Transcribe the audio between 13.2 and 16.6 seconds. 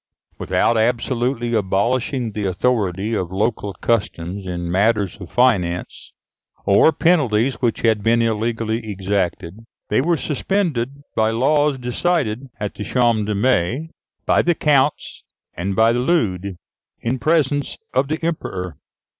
de Mai, by the Counts and by the Leudes,